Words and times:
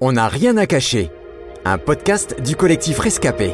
On 0.00 0.12
n'a 0.12 0.26
rien 0.26 0.56
à 0.56 0.66
cacher. 0.66 1.08
Un 1.64 1.78
podcast 1.78 2.42
du 2.44 2.56
collectif 2.56 2.98
Rescapé. 2.98 3.52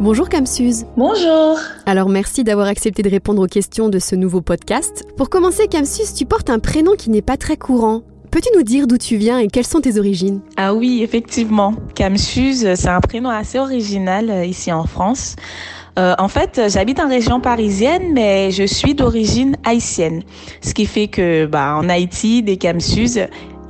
Bonjour 0.00 0.30
Camsuse. 0.30 0.86
Bonjour. 0.96 1.58
Alors 1.84 2.08
merci 2.08 2.44
d'avoir 2.44 2.66
accepté 2.66 3.02
de 3.02 3.10
répondre 3.10 3.42
aux 3.42 3.46
questions 3.46 3.90
de 3.90 3.98
ce 3.98 4.16
nouveau 4.16 4.40
podcast. 4.40 5.04
Pour 5.18 5.28
commencer 5.28 5.68
Camsuse, 5.68 6.14
tu 6.14 6.24
portes 6.24 6.48
un 6.48 6.58
prénom 6.60 6.92
qui 6.96 7.10
n'est 7.10 7.22
pas 7.22 7.36
très 7.36 7.58
courant. 7.58 8.02
Peux-tu 8.30 8.48
nous 8.56 8.62
dire 8.62 8.86
d'où 8.86 8.96
tu 8.96 9.16
viens 9.16 9.38
et 9.38 9.48
quelles 9.48 9.66
sont 9.66 9.82
tes 9.82 9.98
origines? 9.98 10.40
Ah 10.56 10.74
oui, 10.74 11.02
effectivement. 11.02 11.74
Camsuse, 11.94 12.74
c'est 12.74 12.88
un 12.88 13.00
prénom 13.00 13.28
assez 13.28 13.58
original 13.58 14.30
euh, 14.30 14.44
ici 14.46 14.72
en 14.72 14.84
France. 14.84 15.36
Euh, 15.98 16.14
en 16.18 16.28
fait, 16.28 16.60
j'habite 16.68 16.98
en 17.00 17.08
région 17.08 17.40
parisienne, 17.40 18.12
mais 18.14 18.50
je 18.50 18.64
suis 18.64 18.94
d'origine 18.94 19.56
haïtienne. 19.62 20.22
Ce 20.62 20.72
qui 20.72 20.86
fait 20.86 21.06
que, 21.06 21.44
bah, 21.46 21.76
en 21.76 21.88
Haïti, 21.88 22.42
des 22.42 22.56
Camsus, 22.56 23.18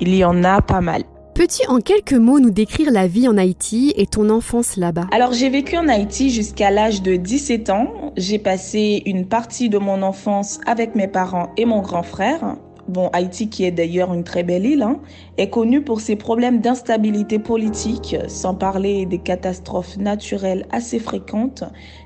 il 0.00 0.14
y 0.14 0.24
en 0.24 0.42
a 0.44 0.62
pas 0.62 0.80
mal. 0.80 1.03
Peux-tu 1.44 1.68
en 1.68 1.80
quelques 1.80 2.14
mots 2.14 2.40
nous 2.40 2.50
décrire 2.50 2.90
la 2.90 3.06
vie 3.06 3.28
en 3.28 3.36
Haïti 3.36 3.92
et 3.98 4.06
ton 4.06 4.30
enfance 4.30 4.78
là-bas? 4.78 5.08
Alors 5.12 5.34
j'ai 5.34 5.50
vécu 5.50 5.76
en 5.76 5.88
Haïti 5.88 6.30
jusqu'à 6.30 6.70
l'âge 6.70 7.02
de 7.02 7.16
17 7.16 7.68
ans. 7.68 8.12
J'ai 8.16 8.38
passé 8.38 9.02
une 9.04 9.26
partie 9.26 9.68
de 9.68 9.76
mon 9.76 10.00
enfance 10.00 10.58
avec 10.66 10.94
mes 10.94 11.06
parents 11.06 11.50
et 11.58 11.66
mon 11.66 11.82
grand 11.82 12.02
frère. 12.02 12.56
Bon, 12.88 13.10
Haïti, 13.12 13.50
qui 13.50 13.64
est 13.64 13.70
d'ailleurs 13.70 14.14
une 14.14 14.24
très 14.24 14.42
belle 14.42 14.64
île, 14.64 14.82
hein, 14.82 15.00
est 15.36 15.50
connue 15.50 15.82
pour 15.82 16.00
ses 16.00 16.16
problèmes 16.16 16.62
d'instabilité 16.62 17.38
politique, 17.38 18.16
sans 18.26 18.54
parler 18.54 19.04
des 19.04 19.18
catastrophes 19.18 19.98
naturelles 19.98 20.66
assez 20.70 20.98
fréquentes 20.98 21.64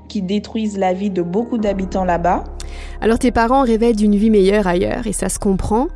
qui 0.08 0.20
détruisent 0.20 0.78
la 0.78 0.92
vie 0.92 1.10
de 1.10 1.22
beaucoup 1.22 1.58
d'habitants 1.58 2.04
là-bas. 2.04 2.42
Alors 3.00 3.20
tes 3.20 3.30
parents 3.30 3.62
rêvaient 3.62 3.92
d'une 3.92 4.16
vie 4.16 4.30
meilleure 4.30 4.66
ailleurs, 4.66 5.06
et 5.06 5.12
ça 5.12 5.28
se 5.28 5.38
comprend. 5.38 5.86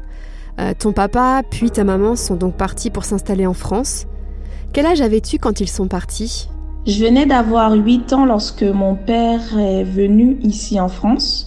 Euh, 0.59 0.73
ton 0.79 0.93
papa 0.93 1.43
puis 1.51 1.71
ta 1.71 1.85
maman 1.85 2.17
sont 2.17 2.37
donc 2.37 2.57
partis 2.57 2.91
pour 2.91 3.05
s'installer 3.05 3.47
en 3.47 3.55
France. 3.55 4.07
Quel 4.73 4.87
âge 4.87 5.01
avais-tu 5.01 5.39
quand 5.39 5.61
ils 5.61 5.69
sont 5.69 5.89
partis? 5.89 6.49
Je 6.87 7.05
venais 7.05 7.27
d'avoir 7.27 7.73
8 7.73 8.13
ans 8.13 8.25
lorsque 8.25 8.63
mon 8.63 8.95
père 8.95 9.59
est 9.59 9.85
venu 9.85 10.39
ici 10.43 10.81
en 10.81 10.89
France 10.89 11.47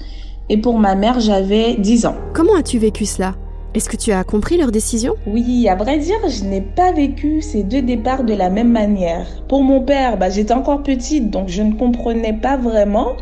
et 0.50 0.58
pour 0.58 0.80
ma 0.80 0.96
mère 0.96 1.20
j'avais 1.20 1.76
10 1.76 2.06
ans. 2.06 2.16
Comment 2.34 2.56
as-tu 2.56 2.78
vécu 2.78 3.06
cela? 3.06 3.36
Est-ce 3.74 3.90
que 3.90 3.98
tu 3.98 4.12
as 4.14 4.24
compris 4.24 4.58
leur 4.58 4.72
décision? 4.72 5.16
Oui, 5.28 5.68
à 5.68 5.76
vrai 5.76 5.98
dire, 5.98 6.16
je 6.30 6.46
n'ai 6.46 6.62
pas 6.62 6.94
vécu 6.94 7.42
ces 7.42 7.64
deux 7.64 7.82
départs 7.82 8.24
de 8.24 8.34
la 8.34 8.50
même 8.50 8.72
manière. 8.72 9.28
Pour 9.50 9.64
mon 9.64 9.82
père, 9.82 10.18
bah, 10.18 10.30
j'étais 10.30 10.54
encore 10.54 10.82
petite 10.82 11.30
donc 11.30 11.50
je 11.50 11.62
ne 11.62 11.74
comprenais 11.74 12.34
pas 12.34 12.56
vraiment. 12.56 13.18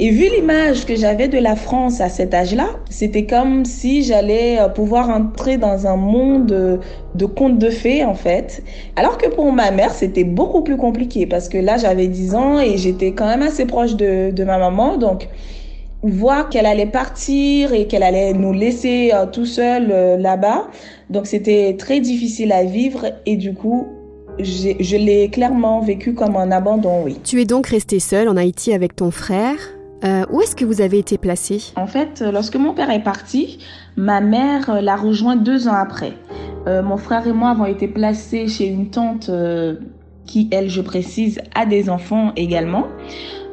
Et 0.00 0.10
vu 0.10 0.28
l'image 0.28 0.86
que 0.86 0.94
j'avais 0.94 1.26
de 1.26 1.38
la 1.38 1.56
France 1.56 2.00
à 2.00 2.08
cet 2.08 2.32
âge-là, 2.32 2.68
c'était 2.88 3.26
comme 3.26 3.64
si 3.64 4.04
j'allais 4.04 4.60
euh, 4.60 4.68
pouvoir 4.68 5.08
entrer 5.08 5.56
dans 5.56 5.88
un 5.88 5.96
monde 5.96 6.80
de 7.16 7.26
contes 7.26 7.58
de 7.58 7.68
fées 7.68 8.04
en 8.04 8.14
fait. 8.14 8.62
Alors 8.94 9.18
que 9.18 9.28
pour 9.28 9.52
ma 9.52 9.72
mère, 9.72 9.92
c'était 9.92 10.22
beaucoup 10.22 10.62
plus 10.62 10.76
compliqué 10.76 11.26
parce 11.26 11.48
que 11.48 11.58
là, 11.58 11.78
j'avais 11.78 12.06
10 12.06 12.36
ans 12.36 12.60
et 12.60 12.76
j'étais 12.76 13.10
quand 13.10 13.26
même 13.26 13.42
assez 13.42 13.66
proche 13.66 13.96
de, 13.96 14.30
de 14.30 14.44
ma 14.44 14.58
maman. 14.58 14.98
Donc, 14.98 15.28
voir 16.04 16.48
qu'elle 16.48 16.66
allait 16.66 16.86
partir 16.86 17.72
et 17.72 17.88
qu'elle 17.88 18.04
allait 18.04 18.34
nous 18.34 18.52
laisser 18.52 19.10
euh, 19.12 19.26
tout 19.26 19.46
seul 19.46 19.88
euh, 19.90 20.16
là-bas. 20.16 20.68
Donc, 21.10 21.26
c'était 21.26 21.74
très 21.76 21.98
difficile 21.98 22.52
à 22.52 22.62
vivre 22.62 23.06
et 23.26 23.36
du 23.36 23.52
coup, 23.52 23.88
je 24.38 24.96
l'ai 24.96 25.28
clairement 25.28 25.80
vécu 25.80 26.14
comme 26.14 26.36
un 26.36 26.52
abandon, 26.52 27.02
oui. 27.04 27.18
Tu 27.24 27.40
es 27.40 27.44
donc 27.44 27.66
restée 27.66 27.98
seule 27.98 28.28
en 28.28 28.36
Haïti 28.36 28.72
avec 28.72 28.94
ton 28.94 29.10
frère? 29.10 29.56
Euh, 30.04 30.24
où 30.30 30.40
est-ce 30.40 30.54
que 30.54 30.64
vous 30.64 30.80
avez 30.80 30.98
été 30.98 31.18
placé? 31.18 31.72
En 31.76 31.86
fait, 31.86 32.22
lorsque 32.32 32.56
mon 32.56 32.72
père 32.72 32.90
est 32.90 33.02
parti, 33.02 33.58
ma 33.96 34.20
mère 34.20 34.70
euh, 34.70 34.80
l'a 34.80 34.96
rejoint 34.96 35.36
deux 35.36 35.68
ans 35.68 35.74
après. 35.74 36.14
Euh, 36.66 36.82
mon 36.82 36.96
frère 36.96 37.26
et 37.26 37.32
moi 37.32 37.50
avons 37.50 37.64
été 37.64 37.88
placés 37.88 38.46
chez 38.46 38.66
une 38.66 38.90
tante 38.90 39.30
qui, 40.26 40.48
elle, 40.52 40.68
je 40.68 40.82
précise, 40.82 41.40
a 41.54 41.66
des 41.66 41.88
enfants 41.88 42.32
également. 42.36 42.86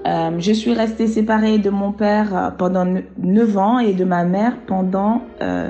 je 0.06 0.52
suis 0.52 0.74
restée 0.74 1.08
séparée 1.08 1.58
de 1.58 1.70
mon 1.70 1.92
père 1.92 2.54
pendant 2.58 2.86
neuf 3.18 3.58
ans 3.58 3.80
et 3.80 3.94
de 3.94 4.04
ma 4.04 4.26
mère 4.26 4.58
pendant 4.68 5.22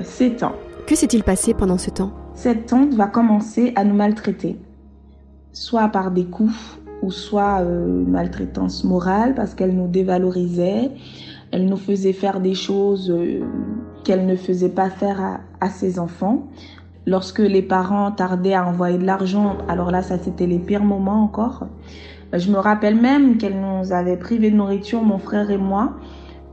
sept 0.03 0.41
ans. 0.41 0.55
Que 0.87 0.95
s'est-il 0.95 1.23
passé 1.23 1.53
pendant 1.53 1.77
ce 1.77 1.91
temps? 1.91 2.11
Cette 2.33 2.65
tante 2.65 2.93
va 2.95 3.05
commencer 3.05 3.71
à 3.75 3.83
nous 3.83 3.95
maltraiter, 3.95 4.57
soit 5.53 5.87
par 5.89 6.09
des 6.09 6.25
coups, 6.25 6.79
ou 7.01 7.11
soit 7.11 7.61
euh, 7.61 8.03
maltraitance 8.05 8.83
morale 8.83 9.33
parce 9.35 9.53
qu'elle 9.53 9.75
nous 9.75 9.87
dévalorisait, 9.87 10.91
elle 11.51 11.65
nous 11.65 11.77
faisait 11.77 12.13
faire 12.13 12.39
des 12.39 12.53
choses 12.55 13.09
euh, 13.11 13.41
qu'elle 14.03 14.25
ne 14.25 14.35
faisait 14.35 14.69
pas 14.69 14.89
faire 14.89 15.21
à, 15.21 15.39
à, 15.61 15.69
ses 15.69 15.99
enfants. 15.99 16.47
Lorsque 17.05 17.39
les 17.39 17.61
parents 17.61 18.11
tardaient 18.11 18.55
à 18.55 18.67
envoyer 18.67 18.97
de 18.97 19.05
l'argent, 19.05 19.57
alors 19.67 19.91
là, 19.91 20.01
ça 20.01 20.17
c'était 20.17 20.47
les 20.47 20.59
pires 20.59 20.83
moments 20.83 21.23
encore. 21.23 21.67
Je 22.33 22.51
me 22.51 22.57
rappelle 22.57 22.99
même 22.99 23.37
qu'elle 23.37 23.59
nous 23.59 23.93
avait 23.93 24.17
privé 24.17 24.49
de 24.49 24.55
nourriture, 24.55 25.03
mon 25.03 25.19
frère 25.19 25.51
et 25.51 25.57
moi, 25.57 25.93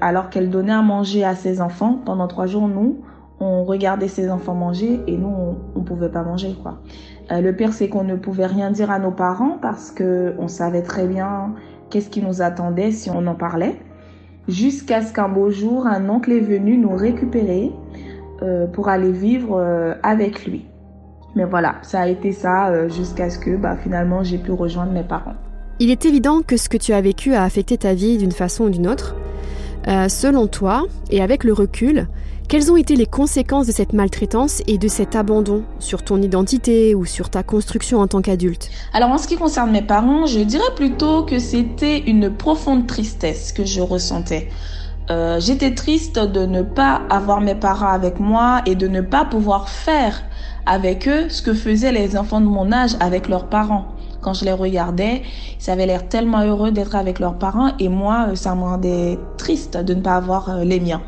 alors 0.00 0.30
qu'elle 0.30 0.50
donnait 0.50 0.72
à 0.72 0.82
manger 0.82 1.24
à 1.24 1.34
ses 1.34 1.60
enfants. 1.60 2.00
Pendant 2.04 2.28
trois 2.28 2.46
jours, 2.46 2.68
nous, 2.68 2.98
on 3.42 3.64
regardait 3.64 4.08
ses 4.08 4.30
enfants 4.30 4.54
manger 4.54 5.00
et 5.06 5.16
nous, 5.16 5.56
on 5.74 5.78
ne 5.78 5.84
pouvait 5.84 6.08
pas 6.08 6.22
manger. 6.22 6.54
quoi. 6.62 6.80
Euh, 7.30 7.40
le 7.40 7.54
pire, 7.54 7.72
c'est 7.72 7.88
qu'on 7.88 8.04
ne 8.04 8.16
pouvait 8.16 8.46
rien 8.46 8.70
dire 8.70 8.90
à 8.90 8.98
nos 8.98 9.10
parents 9.10 9.58
parce 9.60 9.90
qu'on 9.90 10.48
savait 10.48 10.82
très 10.82 11.06
bien 11.06 11.54
qu'est-ce 11.90 12.10
qui 12.10 12.22
nous 12.22 12.42
attendait 12.42 12.90
si 12.90 13.10
on 13.10 13.26
en 13.26 13.34
parlait. 13.34 13.76
Jusqu'à 14.48 15.02
ce 15.02 15.12
qu'un 15.12 15.28
beau 15.28 15.50
jour, 15.50 15.86
un 15.86 16.08
oncle 16.08 16.32
est 16.32 16.40
venu 16.40 16.76
nous 16.76 16.94
récupérer 16.94 17.72
euh, 18.42 18.66
pour 18.66 18.88
aller 18.88 19.12
vivre 19.12 19.56
euh, 19.58 19.94
avec 20.02 20.44
lui. 20.46 20.66
Mais 21.34 21.44
voilà, 21.44 21.76
ça 21.82 22.00
a 22.00 22.08
été 22.08 22.32
ça 22.32 22.88
jusqu'à 22.88 23.30
ce 23.30 23.38
que 23.38 23.56
bah, 23.56 23.76
finalement 23.76 24.22
j'ai 24.22 24.36
pu 24.36 24.52
rejoindre 24.52 24.92
mes 24.92 25.04
parents. 25.04 25.34
Il 25.78 25.90
est 25.90 26.04
évident 26.04 26.42
que 26.42 26.58
ce 26.58 26.68
que 26.68 26.76
tu 26.76 26.92
as 26.92 27.00
vécu 27.00 27.32
a 27.32 27.42
affecté 27.42 27.78
ta 27.78 27.94
vie 27.94 28.18
d'une 28.18 28.32
façon 28.32 28.64
ou 28.64 28.70
d'une 28.70 28.86
autre. 28.86 29.16
selon 30.08 30.46
toi, 30.46 30.84
et 31.10 31.22
avec 31.22 31.44
le 31.44 31.54
recul, 31.54 32.06
quelles 32.52 32.70
ont 32.70 32.76
été 32.76 32.96
les 32.96 33.06
conséquences 33.06 33.66
de 33.66 33.72
cette 33.72 33.94
maltraitance 33.94 34.60
et 34.66 34.76
de 34.76 34.86
cet 34.86 35.16
abandon 35.16 35.62
sur 35.78 36.02
ton 36.02 36.20
identité 36.20 36.94
ou 36.94 37.06
sur 37.06 37.30
ta 37.30 37.42
construction 37.42 38.00
en 38.00 38.08
tant 38.08 38.20
qu'adulte? 38.20 38.68
Alors 38.92 39.08
en 39.08 39.16
ce 39.16 39.26
qui 39.26 39.36
concerne 39.36 39.70
mes 39.70 39.80
parents, 39.80 40.26
je 40.26 40.40
dirais 40.40 40.74
plutôt 40.76 41.22
que 41.22 41.38
c'était 41.38 42.00
une 42.00 42.28
profonde 42.28 42.86
tristesse 42.86 43.52
que 43.52 43.64
je 43.64 43.80
ressentais. 43.80 44.50
Euh, 45.10 45.40
j'étais 45.40 45.74
triste 45.74 46.18
de 46.18 46.44
ne 46.44 46.60
pas 46.60 47.00
avoir 47.08 47.40
mes 47.40 47.54
parents 47.54 47.88
avec 47.88 48.20
moi 48.20 48.60
et 48.66 48.74
de 48.74 48.86
ne 48.86 49.00
pas 49.00 49.24
pouvoir 49.24 49.70
faire 49.70 50.22
avec 50.66 51.08
eux 51.08 51.30
ce 51.30 51.40
que 51.40 51.54
faisaient 51.54 51.92
les 51.92 52.18
enfants 52.18 52.42
de 52.42 52.46
mon 52.48 52.70
âge 52.70 52.96
avec 53.00 53.28
leurs 53.30 53.46
parents. 53.46 53.86
Quand 54.20 54.34
je 54.34 54.44
les 54.44 54.52
regardais, 54.52 55.22
ils 55.58 55.70
avaient 55.70 55.86
l'air 55.86 56.06
tellement 56.06 56.42
heureux 56.42 56.70
d'être 56.70 56.96
avec 56.96 57.18
leurs 57.18 57.38
parents 57.38 57.70
et 57.78 57.88
moi, 57.88 58.36
ça 58.36 58.54
me 58.54 58.60
rendait 58.60 59.18
triste 59.38 59.78
de 59.78 59.94
ne 59.94 60.02
pas 60.02 60.16
avoir 60.16 60.50
euh, 60.50 60.64
les 60.64 60.80
miens. 60.80 61.00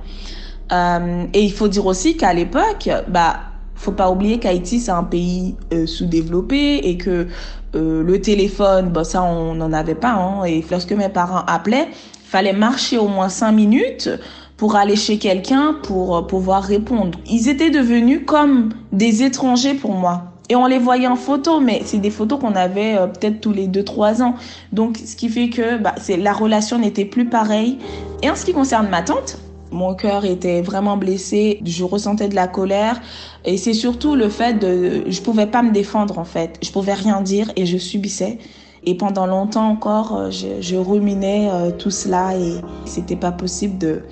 Euh, 0.73 1.25
et 1.33 1.43
il 1.43 1.53
faut 1.53 1.69
dire 1.69 1.87
aussi 1.87 2.17
qu'à 2.17 2.33
l'époque, 2.33 2.89
bah, 3.09 3.37
faut 3.75 3.93
pas 3.93 4.11
oublier 4.11 4.39
qu'Haïti 4.39 4.81
c'est 4.81 4.91
un 4.91 5.05
pays 5.05 5.57
euh, 5.73 5.87
sous-développé 5.87 6.77
et 6.77 6.97
que 6.97 7.27
euh, 7.75 8.03
le 8.03 8.21
téléphone, 8.21 8.91
bah 8.91 9.05
ça 9.05 9.23
on 9.23 9.55
n'en 9.55 9.73
avait 9.73 9.95
pas. 9.95 10.13
Hein, 10.13 10.45
et 10.45 10.65
lorsque 10.71 10.93
mes 10.93 11.09
parents 11.09 11.43
appelaient, 11.47 11.89
fallait 12.25 12.53
marcher 12.53 12.99
au 12.99 13.09
moins 13.09 13.29
cinq 13.29 13.53
minutes 13.53 14.09
pour 14.57 14.77
aller 14.77 14.97
chez 14.97 15.19
quelqu'un 15.19 15.77
pour 15.83 16.27
pouvoir 16.27 16.63
répondre. 16.63 17.19
Ils 17.29 17.49
étaient 17.49 17.71
devenus 17.71 18.23
comme 18.25 18.71
des 18.93 19.23
étrangers 19.23 19.75
pour 19.75 19.93
moi. 19.93 20.31
Et 20.49 20.57
on 20.57 20.67
les 20.67 20.79
voyait 20.79 21.07
en 21.07 21.17
photo, 21.17 21.59
mais 21.59 21.83
c'est 21.85 21.99
des 21.99 22.11
photos 22.11 22.39
qu'on 22.39 22.55
avait 22.55 22.97
peut-être 23.15 23.41
tous 23.41 23.53
les 23.53 23.67
deux 23.67 23.83
trois 23.83 24.23
ans. 24.23 24.35
Donc, 24.73 24.99
ce 24.99 25.17
qui 25.17 25.31
fait 25.31 25.49
que 25.49 25.79
bah, 25.79 25.95
c'est 25.99 26.19
la 26.19 26.35
relation 26.35 26.79
n'était 26.79 27.07
plus 27.07 27.25
pareille. 27.25 27.79
Et 28.23 28.31
en 28.31 28.37
ce 28.37 28.45
qui 28.45 28.53
concerne 28.53 28.89
ma 28.89 29.01
tante, 29.01 29.39
mon 29.75 29.95
cœur 29.95 30.25
était 30.25 30.63
vraiment 30.63 30.97
blessé, 30.97 31.61
je 31.65 31.85
ressentais 31.85 32.29
de 32.29 32.35
la 32.35 32.47
colère 32.47 33.01
et 33.45 33.57
c'est 33.57 33.75
surtout 33.75 34.15
le 34.15 34.29
fait 34.29 34.55
de 34.55 35.03
je 35.09 35.21
pouvais 35.21 35.47
pas 35.47 35.63
me 35.63 35.73
défendre 35.73 36.19
en 36.19 36.25
fait. 36.25 36.59
Je 36.63 36.71
pouvais 36.71 36.95
rien 36.95 37.21
dire 37.21 37.51
et 37.57 37.67
je 37.67 37.77
subissais. 37.77 38.39
Et 38.87 38.97
pendant 38.97 39.27
longtemps 39.27 39.69
encore, 39.69 40.17
euh, 40.17 40.31
je, 40.31 40.77
ruminais 40.77 41.49
euh, 41.51 41.71
tout 41.71 41.91
cela 41.91 42.37
et 42.37 42.61
c'était 42.85 43.17
pas 43.17 43.33
possible 43.33 43.79
de 43.79 44.03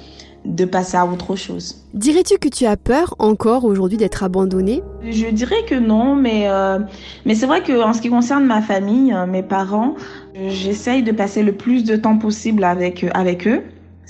de 0.44 0.64
passer 0.64 0.96
à 0.96 1.06
autre 1.06 1.37
chose. 1.37 1.84
Dirais-tu 1.94 2.37
que 2.37 2.48
tu 2.48 2.66
as 2.66 2.76
peur 2.76 3.14
encore 3.20 3.64
aujourd'hui 3.64 3.96
d'être 3.96 4.25
abandonnée? 4.25 4.82
Je 5.08 5.28
dirais 5.28 5.64
que 5.69 5.76
non, 5.76 6.16
mais 6.16 6.48
euh, 6.48 6.81
mais 7.25 7.37
c'est 7.37 7.46
vrai 7.46 7.62
que 7.62 7.81
en 7.81 7.92
ce 7.92 8.00
qui 8.00 8.08
concerne 8.08 8.44
ma 8.44 8.60
famille, 8.60 9.14
mes 9.28 9.44
parents, 9.44 9.94
j'essaye 10.48 11.04
de 11.04 11.12
passer 11.12 11.44
le 11.44 11.52
plus 11.52 11.84
de 11.84 11.94
temps 11.94 12.19
possible 12.19 12.64
avec 12.64 13.06
avec 13.14 13.46
eux. 13.46 13.62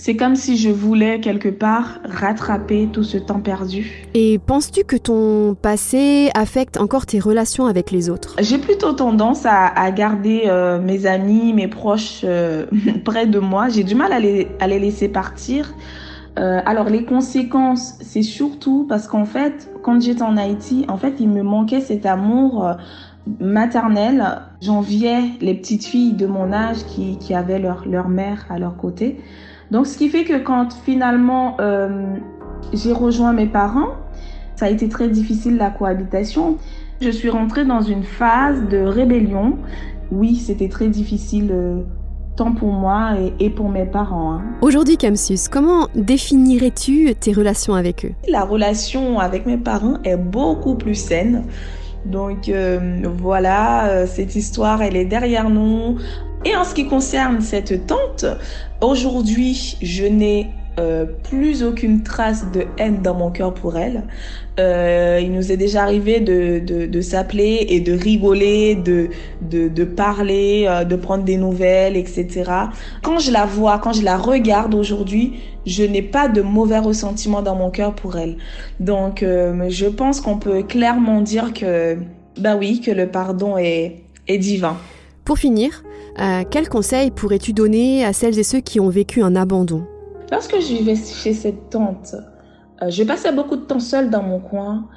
C'est 0.05 0.17
comme 0.17 0.35
si 0.35 0.57
je 0.57 0.69
voulais 0.69 1.21
quelque 1.21 1.49
part 1.49 2.01
rattraper 2.05 2.89
tout 2.93 3.05
ce 3.05 3.19
temps 3.19 3.39
perdu. 3.39 4.09
Et 4.15 4.41
penses-tu 4.41 4.83
que 4.83 4.97
ton 4.97 5.55
passé 5.55 6.29
affecte 6.35 6.77
encore 6.77 7.07
tes 7.07 7.21
relations 7.21 7.67
avec 7.67 7.93
les 7.93 8.11
autres? 8.11 8.35
J'ai 8.41 8.59
plutôt 8.59 8.95
tendance 8.95 9.47
à, 9.47 9.93
garder 9.93 10.47
euh, 10.47 10.81
mes 10.81 11.07
amis, 11.07 11.53
mes 11.53 11.69
proches 11.69 12.23
euh, 12.25 12.67
près 13.05 13.27
de 13.27 13.39
moi. 13.39 13.69
J'ai 13.69 13.85
du 13.85 13.95
mal 13.95 14.13
à 14.13 14.19
les, 14.19 14.49
à 14.59 14.67
les 14.67 14.81
laisser 14.81 15.07
partir. 15.09 15.73
Euh, 16.37 16.61
alors 16.67 16.89
les 16.89 17.05
conséquences, 17.05 17.95
c'est 18.01 18.23
surtout 18.23 18.85
parce 18.89 19.07
qu'en 19.07 19.25
fait, 19.25 19.71
quand 19.85 20.03
j'étais 20.03 20.23
en 20.23 20.37
Haïti, 20.37 20.85
en 20.89 20.97
fait, 20.97 21.15
il 21.21 21.29
me 21.29 21.45
manquait 21.45 21.81
cet 21.81 22.07
amour 22.07 22.75
maternelle, 23.39 24.41
j'enviais 24.61 25.21
les 25.41 25.55
petites 25.55 25.85
filles 25.85 26.15
de 26.15 26.27
mon 26.27 26.53
âge 26.53 26.79
qui, 26.89 27.19
qui 27.19 27.35
avaient 27.35 27.61
leur, 27.61 27.85
leur 27.87 28.09
mère 28.09 28.47
à 28.51 28.59
leur 28.59 28.77
côté. 28.77 29.21
Donc, 29.73 29.87
ce 29.87 29.97
qui 29.97 30.11
fait 30.11 30.25
que 30.25 30.37
quand 30.37 30.75
finalement 30.85 31.57
euh, 31.59 32.15
j'ai 32.75 32.93
rejoint 32.93 33.33
mes 33.33 33.47
parents, 33.47 33.95
ça 34.55 34.67
a 34.67 34.69
été 34.69 34.87
très 34.87 35.09
difficile 35.09 35.57
la 35.57 35.71
cohabitation. 35.71 36.59
Je 37.01 37.09
suis 37.09 37.31
rentrée 37.31 37.65
dans 37.65 37.81
une 37.81 38.05
phase 38.05 38.69
de 38.69 38.77
rébellion. 38.77 39.57
Oui, 40.11 40.37
c'était 40.37 40.69
très 40.69 40.89
difficile. 40.89 41.49
Euh, 41.53 41.81
tant 42.37 42.53
pour 42.53 42.73
moi 42.73 43.15
et, 43.41 43.49
pour 43.49 43.71
mes 43.71 43.87
parents. 43.87 44.35
Hein. 44.35 44.43
Aujourd'hui, 44.61 44.99
Camsus, 44.99 45.49
comment 45.51 45.89
définirais-tu 45.95 47.15
tes 47.15 47.33
relations 47.33 47.75
avec 47.75 48.05
eux? 48.05 48.13
La 48.29 48.45
relation 48.45 49.21
avec 49.21 49.47
mes 49.47 49.59
parents 49.59 49.99
est 50.05 50.17
beaucoup 50.19 50.75
plus 50.75 50.95
saine. 50.95 51.45
Donc 52.05 52.49
euh, 52.49 53.03
voilà, 53.05 53.87
euh, 53.87 54.07
cette 54.07 54.35
histoire, 54.35 54.83
elle 54.83 54.97
est 54.97 55.05
derrière 55.05 55.51
nous. 55.51 55.99
Et 56.45 56.57
en 56.57 56.65
ce 56.65 56.75
qui 56.75 56.89
concerne 56.89 57.41
cette 57.41 57.87
tante, 57.87 58.25
aujourd'hui, 58.81 59.77
je 59.81 60.05
n'ai 60.05 60.51
euh, 60.79 61.05
plus 61.25 61.63
aucune 61.63 62.03
trace 62.03 62.51
de 62.53 62.65
haine 62.79 63.03
dans 63.03 63.15
mon 63.15 63.31
cœur 63.31 63.53
pour 63.53 63.77
elle. 63.77 64.05
Euh, 64.59 65.21
il 65.23 65.33
nous 65.33 65.53
est 65.53 65.57
déjà 65.57 65.83
arrivé 65.83 66.21
de, 66.21 66.59
de, 66.59 66.87
de 66.87 67.01
s'appeler 67.01 67.67
et 67.69 67.81
de 67.81 67.93
rigoler, 67.93 68.75
de, 68.75 69.09
de, 69.41 69.69
de 69.69 69.85
parler, 69.85 70.67
euh, 70.69 70.85
de 70.85 70.97
prendre 70.97 71.25
des 71.25 71.37
nouvelles, 71.37 71.97
etc. 71.97 72.51
Quand 73.03 73.19
je 73.19 73.31
la 73.31 73.47
vois, 73.47 73.79
quand 73.79 73.93
je 73.93 74.03
la 74.03 74.17
regarde 74.17 74.75
aujourd'hui, 74.75 75.35
je 75.67 75.85
n'ai 75.85 76.03
pas 76.03 76.29
de 76.29 76.43
mauvais 76.43 76.79
ressentiment 76.79 77.43
dans 77.43 77.55
mon 77.55 77.71
cœur 77.71 77.95
pour 77.95 78.17
elle. 78.17 78.37
Donc, 78.81 79.23
euh, 79.23 79.67
je 79.69 79.87
pense 79.87 80.21
qu'on 80.21 80.39
peut 80.39 80.63
clairement 80.63 81.21
dire 81.21 81.53
que, 81.53 81.97
ben 82.39 82.57
oui, 82.59 82.81
que 82.81 82.91
le 82.91 83.07
pardon 83.07 83.57
est, 83.57 84.03
est 84.29 84.39
divin. 84.39 84.77
Pour 85.25 85.39
finir, 85.39 85.83
euh, 86.19 86.43
quel 86.51 86.69
conseil 86.69 87.11
pourrais-tu 87.11 87.53
donner 87.53 88.05
à 88.05 88.13
celles 88.13 88.39
et 88.39 88.43
ceux 88.43 88.61
qui 88.61 88.81
ont 88.81 88.89
vécu 88.89 89.23
un 89.23 89.37
abandon? 89.37 89.87
Lorsque 90.33 90.59
je 90.61 90.75
vivais 90.75 90.97
chez 90.97 91.35
cette 91.35 91.69
tante, 91.69 92.15
euh, 92.81 92.89
je 92.89 93.03
passais 93.03 93.33
beaucoup 93.33 93.57
de 93.57 93.65
temps 93.65 93.81
seule 93.81 94.09
dans 94.09 94.23
mon 94.23 94.41
coin. 94.41 94.89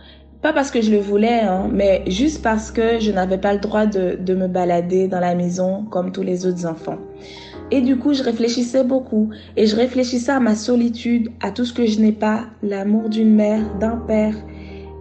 Pas 0.41 0.53
parce 0.53 0.71
que 0.71 0.81
je 0.81 0.89
le 0.91 0.99
voulais, 0.99 1.41
hein, 1.41 1.69
mais 1.69 2.03
juste 2.07 2.41
parce 2.41 2.71
que 2.71 3.01
je 3.01 3.11
n'avais 3.11 3.37
pas 3.37 3.51
le 3.51 3.59
droit 3.59 3.85
de, 3.85 4.17
de 4.17 4.33
me 4.33 4.47
balader 4.47 5.09
dans 5.09 5.19
la 5.19 5.35
maison 5.35 5.83
comme 5.91 6.13
tous 6.13 6.21
les 6.21 6.45
autres 6.45 6.65
enfants. 6.65 6.99
Et 7.69 7.81
du 7.81 7.97
coup, 7.97 8.13
je 8.13 8.23
réfléchissais 8.23 8.85
beaucoup 8.85 9.29
et 9.57 9.67
je 9.67 9.75
réfléchissais 9.75 10.31
à 10.31 10.39
ma 10.39 10.55
solitude, 10.55 11.29
à 11.41 11.51
tout 11.51 11.65
ce 11.65 11.73
que 11.73 11.85
je 11.85 11.99
n'ai 11.99 12.13
pas, 12.13 12.45
l'amour 12.63 13.09
d'une 13.09 13.35
mère, 13.35 13.75
d'un 13.77 13.97
père. 13.97 14.35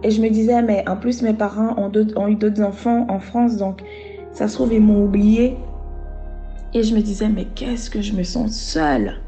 Et 0.03 0.11
je 0.11 0.21
me 0.21 0.27
disais, 0.27 0.61
mais 0.61 0.83
en 0.89 0.97
plus, 0.97 1.21
mes 1.21 1.33
parents 1.33 1.75
ont, 1.77 1.89
ont 2.17 2.27
eu 2.27 2.35
d'autres 2.35 2.61
enfants 2.61 3.05
en 3.07 3.19
France, 3.21 3.55
donc 3.55 3.83
ça 4.33 4.49
se 4.49 4.55
trouve, 4.55 4.73
ils 4.73 4.81
m'ont 4.81 5.05
oublié. 5.05 5.55
Et 6.73 6.83
je 6.83 6.93
me 6.93 6.99
disais, 6.99 7.29
mais 7.29 7.47
qu'est-ce 7.55 7.89
que 7.89 8.01
je 8.01 8.11
me 8.11 8.23
sens 8.23 8.51
seule? 8.51 9.21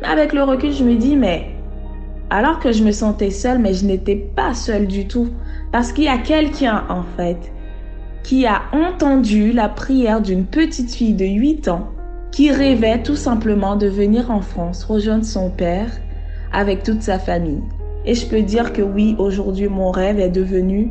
Mais 0.00 0.08
avec 0.08 0.32
le 0.32 0.42
recul, 0.42 0.72
je 0.72 0.84
me 0.84 0.96
dis, 0.96 1.16
mais 1.16 1.50
alors 2.30 2.58
que 2.58 2.72
je 2.72 2.82
me 2.82 2.92
sentais 2.92 3.30
seule, 3.30 3.58
mais 3.58 3.74
je 3.74 3.86
n'étais 3.86 4.16
pas 4.16 4.54
seule 4.54 4.86
du 4.86 5.06
tout. 5.06 5.28
Parce 5.72 5.92
qu'il 5.92 6.04
y 6.04 6.08
a 6.08 6.18
quelqu'un, 6.18 6.84
en 6.88 7.02
fait, 7.16 7.52
qui 8.22 8.46
a 8.46 8.62
entendu 8.72 9.52
la 9.52 9.68
prière 9.68 10.20
d'une 10.20 10.46
petite 10.46 10.92
fille 10.92 11.14
de 11.14 11.26
8 11.26 11.68
ans 11.68 11.88
qui 12.32 12.50
rêvait 12.50 13.02
tout 13.02 13.14
simplement 13.14 13.76
de 13.76 13.86
venir 13.86 14.30
en 14.30 14.40
France 14.40 14.82
rejoindre 14.82 15.24
son 15.24 15.50
père 15.50 15.90
avec 16.52 16.82
toute 16.82 17.02
sa 17.02 17.18
famille. 17.18 17.62
Et 18.06 18.14
je 18.14 18.26
peux 18.26 18.42
dire 18.42 18.72
que 18.72 18.82
oui, 18.82 19.14
aujourd'hui, 19.18 19.68
mon 19.68 19.90
rêve 19.90 20.18
est 20.18 20.30
devenu 20.30 20.90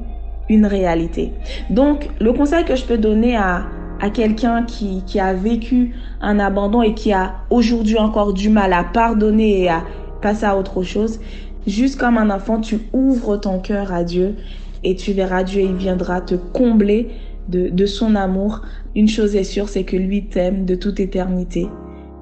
une 0.50 0.66
réalité. 0.66 1.34
Donc, 1.70 2.10
le 2.22 2.32
conseil 2.34 2.64
que 2.66 2.76
je 2.76 2.86
peux 2.86 2.98
donner 2.98 3.36
à, 3.36 3.66
à 4.00 4.10
quelqu'un 4.10 4.64
qui, 4.64 5.04
qui 5.06 5.20
a 5.20 5.34
vécu 5.34 5.96
un 6.22 6.40
abandon 6.40 6.82
et 6.82 6.94
qui 6.94 7.14
a 7.14 7.36
aujourd'hui 7.50 7.98
encore 7.98 8.34
du 8.34 8.50
mal 8.50 8.74
à 8.74 8.84
pardonner 8.84 9.62
et 9.62 9.70
à 9.70 9.84
passer 10.22 10.46
à 10.46 10.58
autre 10.58 10.84
chose, 10.84 11.20
juste 11.68 12.00
comme 12.00 12.18
un 12.18 12.30
enfant, 12.30 12.60
tu 12.60 12.80
ouvres 12.94 13.38
ton 13.38 13.60
cœur 13.60 13.92
à 13.94 14.04
Dieu 14.04 14.36
et 14.84 14.96
tu 14.96 15.14
verras 15.14 15.44
Dieu, 15.44 15.62
il 15.62 15.76
viendra 15.76 16.22
te 16.22 16.36
combler 16.36 17.10
de, 17.50 17.70
de 17.70 17.86
son 17.86 18.16
amour. 18.16 18.62
Une 18.96 19.08
chose 19.08 19.36
est 19.36 19.44
sûre, 19.44 19.70
c'est 19.70 19.84
que 19.84 19.98
lui 19.98 20.26
t'aime 20.26 20.66
de 20.66 20.76
toute 20.76 21.00
éternité. 21.00 21.68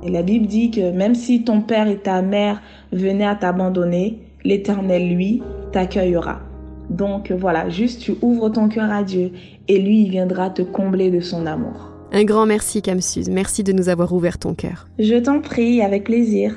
Et 0.04 0.10
la 0.10 0.24
Bible 0.24 0.48
dit 0.48 0.72
que 0.72 0.92
même 0.92 1.16
si 1.16 1.44
ton 1.44 1.62
père 1.62 1.88
et 1.88 1.98
ta 1.98 2.22
mère 2.22 2.62
venaient 2.92 3.28
à 3.28 3.36
t'abandonner, 3.36 4.20
l'Éternel, 4.44 5.14
lui, 5.16 5.44
t'accueillera. 5.72 6.51
Donc 6.92 7.32
voilà, 7.32 7.70
juste 7.70 8.02
tu 8.02 8.16
ouvres 8.22 8.50
ton 8.50 8.68
cœur 8.68 8.92
à 8.92 9.04
Dieu 9.04 9.32
et 9.68 9.80
lui, 9.80 10.04
il 10.04 10.10
viendra 10.10 10.50
te 10.50 10.62
combler 10.62 11.10
de 11.10 11.22
son 11.22 11.46
amour. 11.46 11.94
Un 12.12 12.26
grand 12.26 12.46
merci, 12.46 12.82
Camsus. 12.82 13.30
Merci 13.30 13.64
de 13.64 13.72
nous 13.72 13.88
avoir 13.88 14.12
ouvert 14.12 14.38
ton 14.38 14.54
cœur. 14.54 14.88
Je 15.00 15.16
t'en 15.16 15.40
prie, 15.40 15.82
avec 15.82 16.04
plaisir. 16.04 16.54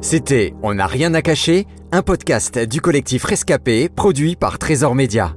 C'était 0.00 0.54
On 0.62 0.74
n'a 0.74 0.86
rien 0.86 1.12
à 1.14 1.22
cacher, 1.22 1.66
un 1.90 2.02
podcast 2.02 2.58
du 2.58 2.80
collectif 2.80 3.24
Rescapé 3.24 3.88
produit 3.88 4.36
par 4.36 4.58
Trésor 4.58 4.94
Média. 4.94 5.34